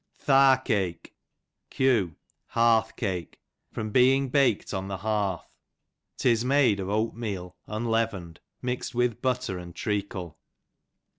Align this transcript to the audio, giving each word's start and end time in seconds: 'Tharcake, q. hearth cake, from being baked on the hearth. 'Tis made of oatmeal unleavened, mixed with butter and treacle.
'Tharcake, 0.17 1.13
q. 1.69 2.15
hearth 2.47 2.95
cake, 2.95 3.39
from 3.71 3.91
being 3.91 4.29
baked 4.29 4.73
on 4.73 4.87
the 4.87 4.97
hearth. 4.97 5.45
'Tis 6.17 6.43
made 6.43 6.79
of 6.79 6.89
oatmeal 6.89 7.55
unleavened, 7.67 8.39
mixed 8.63 8.95
with 8.95 9.21
butter 9.21 9.59
and 9.59 9.75
treacle. 9.75 10.39